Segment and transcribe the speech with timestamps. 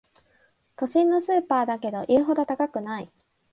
[0.77, 3.11] 都心のスーパーだけど言うほど高くない